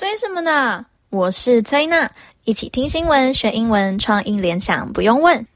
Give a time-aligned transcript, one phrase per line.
[0.00, 0.86] 催什么呢？
[1.10, 2.10] 我是崔娜，
[2.44, 5.46] 一起听新闻学英文，创意联想不用问。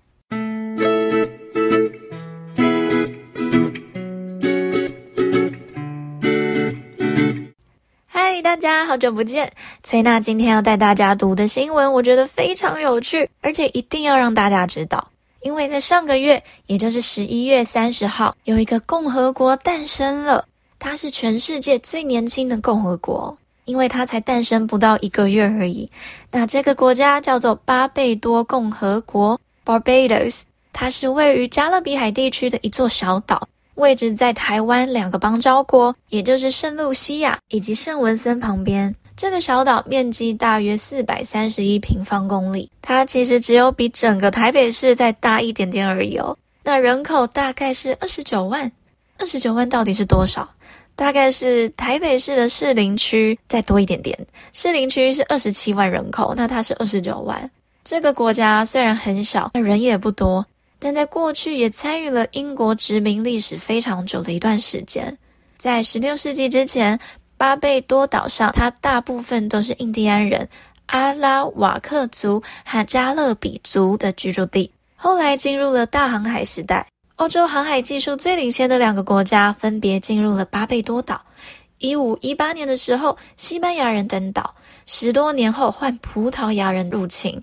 [8.04, 9.50] 嗨，大家好久不见！
[9.82, 20.44] 崔娜今天要带大家读的新闻，我觉得非常有趣，而且一定要让大家知道，因为在上个月，也就是十一月三十号，有一个共和国诞生了。
[20.78, 23.34] 它是全世界最年轻的共和国，
[23.64, 25.90] 因为它才诞生不到一个月而已。
[26.30, 38.94] 那这个国家叫做巴贝多共和国 （Barbados），它是位于加勒比海地区的一座小岛，位置在台湾两个邦交国，也就是圣露西亚以及圣文森旁边。
[39.16, 46.36] 这个小岛面积大约四百三十一平方公里，它其实只有比整个台北市再大一点点而已哦。
[46.64, 48.72] 那人口大概是二十九万，
[49.18, 50.48] 二十九万到底是多少？
[50.96, 54.18] 大概是台北市的士林区再多一点点，
[54.52, 57.50] 士林区是二十七万人口，那它是二十九万。
[57.84, 60.46] 这个国家虽然很小，但人也不多，
[60.78, 65.18] 但在过去也参与了英国殖民历史非常久的一段时间。
[65.58, 66.98] 在十六世纪之前，
[67.36, 70.48] 巴贝多岛上它大部分都是印第安人、
[70.86, 74.70] 阿拉瓦克族和加勒比族的居住地。
[74.94, 76.86] 后来进入了大航海时代。
[77.24, 81.22] 欧洲航海技术最领先的两个国家分别进入了巴贝多岛。
[81.78, 87.42] 一五一八年的时候，西班牙人登岛，十多年后换葡萄牙人入侵。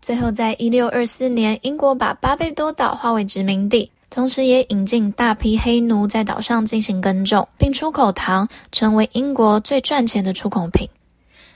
[0.00, 10.88] 最后，在一六二四年，英国把巴贝多岛划为殖民地，同时也引进大批黑奴在岛上进行耕种，并出口糖，成为英国最赚钱的出口品。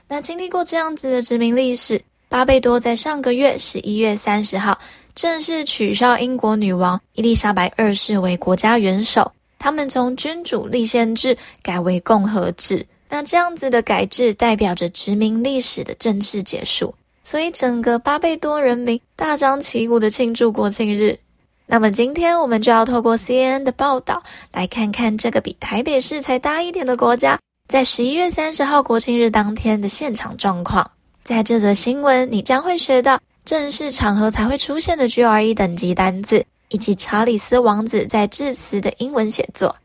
[0.07, 4.79] 那经历过这样子的殖民历史，巴贝多在上个月十一月三十号。
[5.15, 12.87] 正式取消英国女王伊丽莎白二世为国家元首，他们从君主立宪制改为共和制。
[13.09, 21.19] 那这样子的改制代表着殖民历史的正式结束，所以整个巴贝多人民大张旗鼓的庆祝国庆日。
[21.67, 30.91] 那么今天我们就要透过 CNN 的报道，来看看这个比台北市才大一点的国家，在十一月三十号国庆日当天的现场状况。
[31.23, 33.21] 在这则新闻，你将会学到。
[33.46, 39.76] 正式场合才会出现的 GRE 等级单字，以及查理斯王子在致辞的英文写作。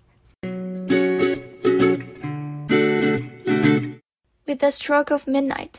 [4.44, 5.76] With the stroke of midnight,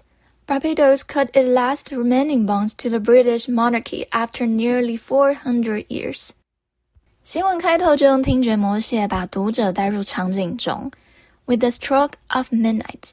[0.47, 6.29] Barbados cut its last remaining bonds to the British monarchy after nearly four hundred years.
[7.24, 10.91] 新闻开头就用听觉模写把读者带入场景中。
[11.46, 13.12] With the stroke of midnight,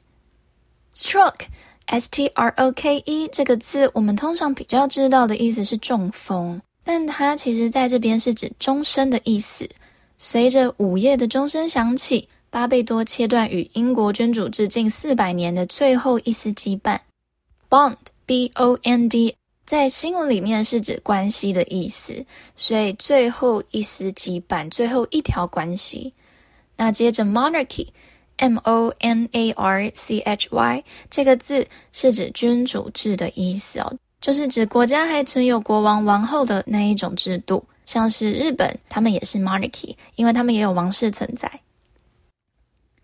[0.95, 1.47] stroke.
[1.86, 9.68] S T R O K E 这个字，我们通常比较知道的意思是中风，但它其实在这边是指钟声的意思。
[10.18, 16.98] 随着午夜的钟声响起，巴贝多切断与英国君主制近四百年的最后一丝羁绊。
[17.70, 22.26] Bond B O N D 在新闻里面是指关系的意思，
[22.56, 26.14] 所以最后一丝羁绊，最后一条关系。
[26.76, 27.88] 那接着 Monarchy。
[28.37, 41.49] M O N A R C H Y 这个字是指君主制的意思哦，就是指国家还存有国王、王后的那一种制度，像是日本，他们也是 monarchy，因为他们也有王室存在。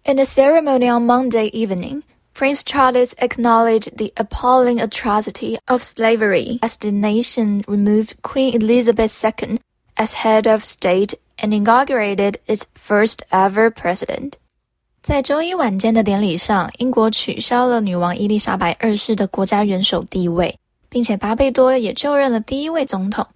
[0.04, 2.04] In the ceremony on Monday evening,
[2.34, 9.60] Prince Charles acknowledged the appalling atrocity of slavery as the nation removed Queen Elizabeth II
[9.96, 14.38] as head of state and inaugurated its first ever president.
[15.03, 20.57] 在周一晚间的典礼上，英国取消了女王伊丽莎白二世的国家元首地位，
[20.89, 23.27] 并且巴贝多也就任了第一位总统。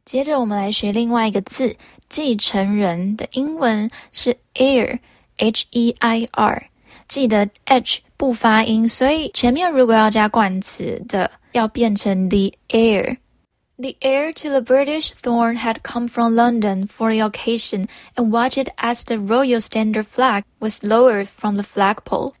[0.03, 1.75] 接着，我们来学另外一个字
[2.08, 6.66] “继承人”的英文是 “heir”，H-E-I-R。
[7.08, 17.26] 记得 H 不发音，所以前面如果要加冠词的，要变成 the heir。The heir to the British throne had come from London for the
[17.26, 22.34] occasion and watched as the royal standard flag was lowered from the flagpole,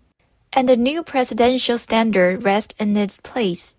[0.52, 3.74] and the new presidential standard rested in its place.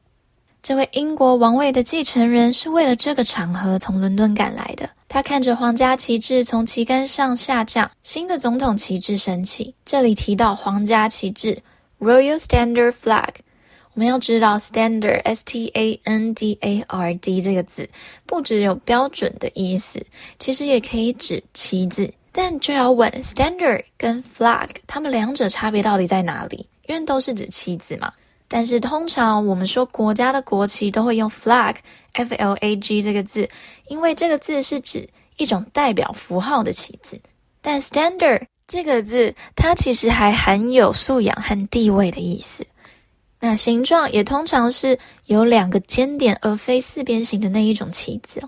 [0.60, 4.90] 这位英国王位的继承人是为了这个场合从伦敦赶来的。
[5.08, 9.74] 他看着皇家旗帜从旗杆上下降，新的总统旗帜升起。
[9.86, 11.62] 这里提到皇家旗帜
[11.98, 13.30] （Royal Standard Flag）。
[13.94, 17.88] 我们要知道 “standard”（S-T-A-N-D-A-R-D） 这个字
[18.26, 20.04] 不只有标准的意思，
[20.38, 22.12] 其实也可以指旗子。
[22.30, 26.66] 但就要问 “standard” 跟 “flag” 它们两者差别到底在哪里？
[26.86, 28.12] 因为都是指旗子嘛。
[28.48, 33.48] 但是通常我们说国家的国旗都会用 flag，f-l-a-g 这个字，
[33.88, 37.20] 因为这个字是指一种代表符号的旗子。
[37.60, 42.66] 但 standard 这个字，它其实还含有素养和地位的意思。
[43.40, 48.42] 那形状也通常是有两个尖点而非四边形的那一种旗子。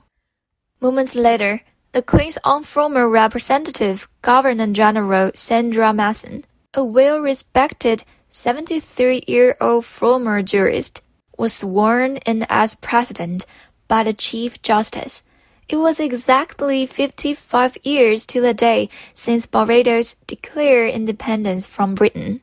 [0.80, 1.60] Moments later,
[1.92, 6.42] the Queen's own former representative, Governor General Sandra Mason,
[6.72, 8.00] a well-respected
[8.31, 11.01] 73-year-old former jurist
[11.37, 13.43] was sworn in as president
[13.87, 15.19] by the Chief Justice.
[15.67, 22.41] It was exactly 55 years to the day since Barbados declared independence from Britain.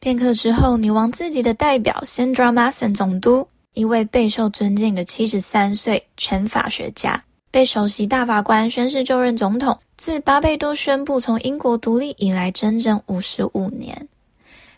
[0.00, 9.78] 片刻之后，女王自己的代表 Sandra Mason 总督，一位备受尊敬的七十三岁前法学家，被首席大法官宣誓就任总统。
[9.96, 14.08] 自巴贝多宣布从英国独立以来，整整五十五年。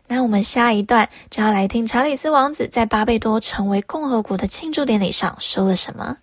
[0.09, 6.17] 那我们下一段就要来听查理斯王子在巴贝多成为共和国的庆祝典礼上说了什么。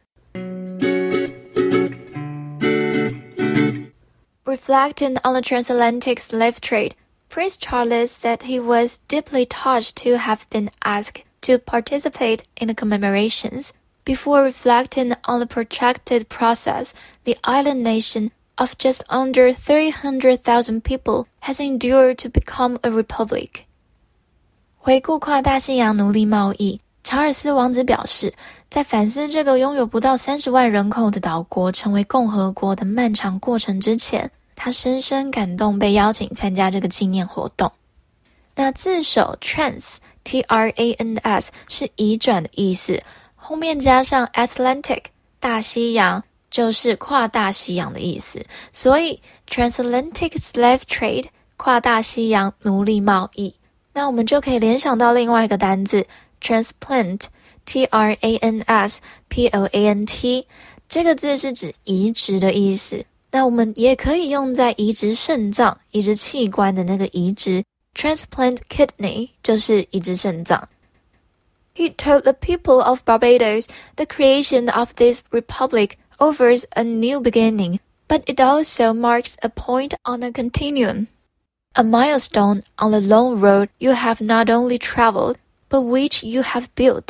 [4.46, 6.92] Reflecting on the transatlantic slave trade,
[7.30, 12.76] Prince Charles said he was deeply touched to have been asked to participate in the
[12.76, 13.72] commemorations.
[14.04, 16.94] Before reflecting on the protracted process,
[17.24, 23.65] the island nation of just under 300,000 people has endured to become a republic.
[24.87, 28.33] 回顾跨大西洋奴隶贸易，查尔斯王子表示，
[28.71, 37.73] 在反思这个拥有不到三十万人口的岛国成为共和国的漫长过程之前，他深深感动被邀请参加这个纪念活动。
[38.55, 43.03] 那自首 trans t r a n s 是移转的意思，
[43.35, 45.07] 后面加上 Atlantic
[45.41, 51.27] 大西洋就是跨大西洋的意思，所以 Transatlantic Slave Trade
[51.57, 53.53] 跨大西洋奴隶贸易。
[53.96, 56.06] 那我们就可以联想到另外一个单字
[56.42, 60.48] transplant，t r a n s p l a n t，
[60.88, 63.06] 这个字是指移植的意思。
[63.32, 67.64] 那我们也可以用在移植肾脏、移植器官的那个移植，
[67.96, 70.68] transplant kidney 就是移植肾脏。
[71.74, 78.24] He told the people of Barbados the creation of this republic offers a new beginning, but
[78.26, 81.08] it also marks a point on a continuum.
[81.79, 85.37] A milestone on the long road you have not only traveled,
[85.69, 87.09] but which you have built.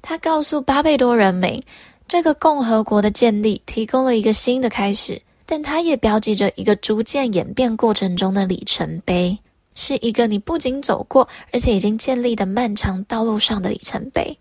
[0.00, 1.60] 他告诉巴贝多人民，
[2.06, 9.36] 这个共和国的建立提供了一个新的开始，但它也标记着一个逐渐演变过程中的里程碑，
[9.74, 14.38] 是一个你不仅走过，而且已经建立的漫长道路上的里程碑。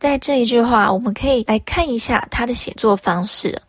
[0.00, 3.62] 在这一句话，我们可以来看一下它的写作方式。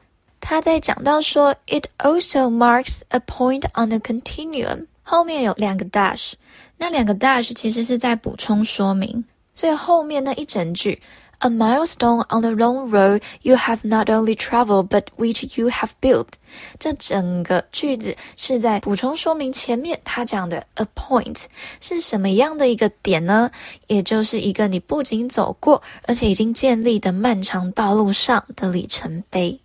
[0.52, 6.34] 他在讲到说，It also marks a point on the continuum，后面有两个 dash，
[6.78, 11.02] 那两个 dash 其实是在补充说明，所以后面那一整句。
[11.40, 16.28] A milestone on the long road you have not only traveled but which you have built。
[16.78, 21.46] 这整个句子是在补充说明前面他讲的 a point
[21.80, 23.50] 是什么样的一个点呢？
[23.88, 29.58] 也就是一个你不仅走过，而且已经建立的漫长道路上的里程碑。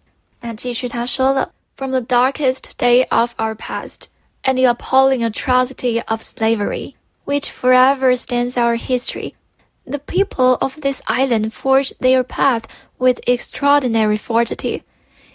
[0.46, 4.10] 那继续他说了，From the darkest day of our past
[4.44, 6.96] and the appalling atrocity of slavery,
[7.26, 9.36] which forever stands our history.
[9.86, 12.66] The people of this island forged their path
[13.00, 14.84] with extraordinary fortitude.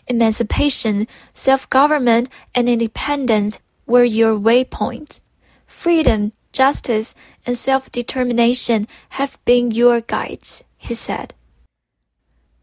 [0.07, 5.21] Emancipation, self-government, and independence were your waypoint.
[5.67, 8.87] Freedom, justice, and self-determination
[9.19, 11.35] have been your guides, he said.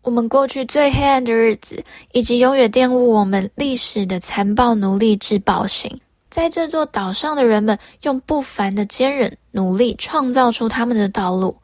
[0.03, 6.01] 我们过去最黑暗的日子，以及永远玷污我们历史的残暴奴隶制暴行，
[6.31, 11.57] 在这座岛上的人们用不凡的坚韧努力，创造出他们的道路。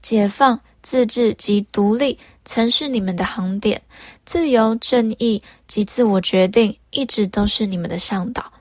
[0.00, 3.82] 解放、自治及独立曾是你们的航点，
[4.24, 8.52] 自由、正义及自我决定一直都是你们的向导。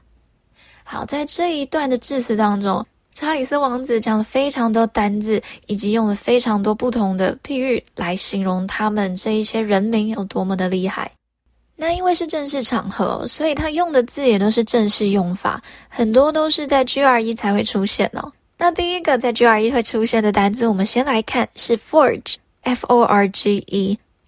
[0.84, 2.86] 好，在这一段的致辞当中，
[3.16, 11.10] 查理斯王子讲了非常多单字，以及用了非常多不同的譬喻来形容他们这一些人民有多么的厉害。
[11.78, 18.30] 那因为是正式场合，所以他用的字也都是正式用法，很多都是在 GRE 才会出现哦。
[18.58, 22.38] 那第一个在 GRE 会出现的单字，我们先来看是 forge，F-O-R-G-E。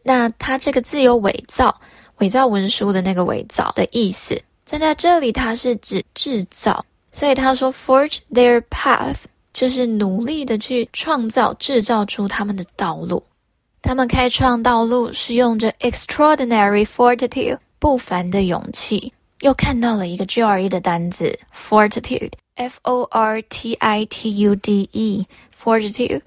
[0.04, 1.78] 那它这个字有伪造、
[2.20, 4.42] 伪造文书的那个伪造的意思。
[4.64, 6.86] 在在这里，它是指制造，
[7.18, 9.16] 所以他说 forge their path
[9.52, 13.24] 就是努力的去创造、制造出他们的道路。
[13.82, 19.12] 他们开创道路是用着 extraordinary fortitude 不凡的勇气。
[19.42, 22.34] 又看到了一个 GRE 的单字 fortitude。
[22.54, 26.22] F O R T I T U D E，fortitude。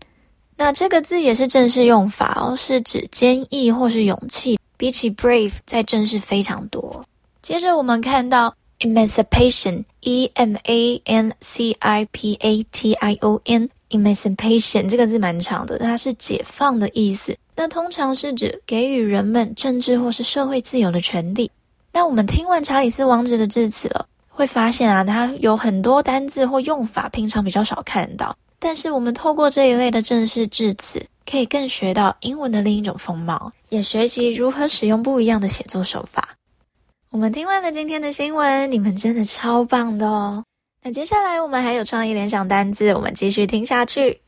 [0.57, 7.05] 那这个字也是正式用法哦，是指坚毅或是勇气，比起 brave 再正式非常多。
[7.43, 17.37] 接着我们看到 emancipation，E M A N C I P A T I O N，emancipation 这个字蛮长的，它是解放的意思。
[17.55, 21.51] 那通常是指给予人们政治或是社会自由的权利。
[21.93, 24.07] 那我们听完查理斯王子的致辞了。
[24.33, 28.35] 会发现啊，他有很多单字或用法，平常比较少看到。
[28.59, 36.30] 但是我们透过这一类的正式致辞，可以更学到英文的另一种风貌，也学习如何使用不一样的写作手法。
[37.13, 40.45] 我们听完了今天的新闻，你们真的超棒的哦！
[40.85, 44.21] 那接下来我们还有创意联想单字，我们继续听下去。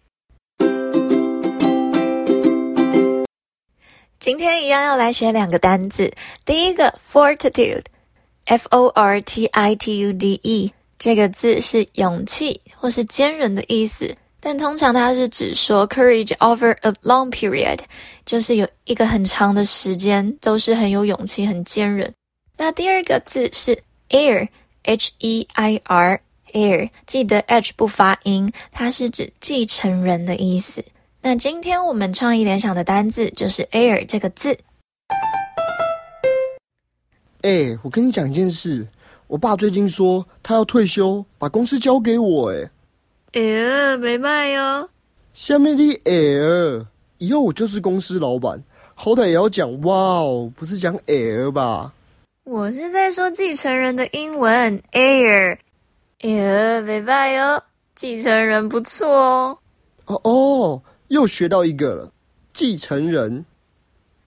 [4.19, 6.12] 今天一样要来学两个单字，
[6.45, 7.85] 第一个 fortitude。
[8.47, 17.79] F O R T I T U D E 这个字是勇气或是坚韧的意思，但通常它是指说 courage over a long period，
[18.27, 22.12] 就是有一个很长的时间都是很有勇气、很坚韧。
[22.57, 30.85] 那第二个字是 heir，H E I R，heir，记得 H 不发音，它是指继承人的意思。
[31.23, 34.57] 那今天我们创意联想的单字就是 heir 这个字。
[37.43, 38.87] 哎、欸，我跟你讲一件事，
[39.27, 42.53] 我爸最近说他要退休，把公司交给我。
[42.53, 42.71] 哎，
[43.33, 44.89] 哎呀，没卖哟。
[45.33, 46.87] 下面的 air，，
[47.19, 48.63] 以后我就是公司老板，
[48.95, 51.93] 好歹也要讲哇哦，不是讲哎吧？
[52.45, 55.57] 我是在说继承人的英文 heir。
[56.23, 57.63] 哎呀，没拜哟，
[57.95, 59.59] 继承人不错哦。
[60.07, 62.11] 哦哦，又学到一个了，
[62.53, 63.45] 继承人。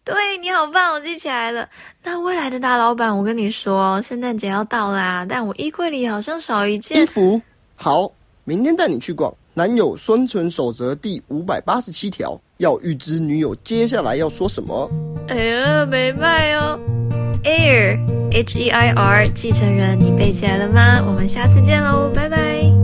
[0.05, 1.67] 对，你好棒，我记起来了。
[2.03, 7.41] 那未来的大老板，我跟你说，圣诞节要到啦，但我衣柜里好像少一件衣服。
[7.75, 8.09] 好，
[8.45, 9.33] 明天带你去逛。
[9.53, 14.89] 男友生存守则第五百八十七条，要预知女友接下来要说什么。
[15.27, 16.79] 哎呀，没卖哦。
[17.45, 17.99] Air,
[18.31, 21.01] H E I R，继承人，你背起来了吗？
[21.07, 22.74] 我们下次见喽，拜拜。